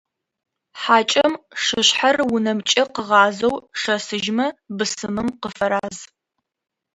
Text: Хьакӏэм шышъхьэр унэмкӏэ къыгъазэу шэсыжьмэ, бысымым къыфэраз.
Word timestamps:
Хьакӏэм 0.81 1.33
шышъхьэр 1.63 2.17
унэмкӏэ 2.33 2.83
къыгъазэу 2.93 3.55
шэсыжьмэ, 3.79 4.47
бысымым 4.77 5.27
къыфэраз. 5.41 5.97